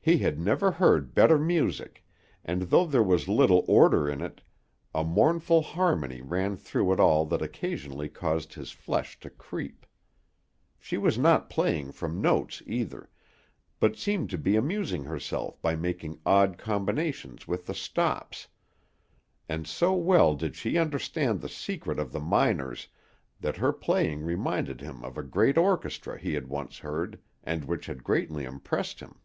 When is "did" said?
20.36-20.54